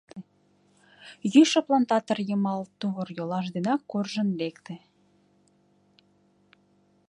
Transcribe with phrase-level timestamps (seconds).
[1.33, 4.75] Йӱшӧ плантатор йымал тувыр-йолаш денак куржын лекте.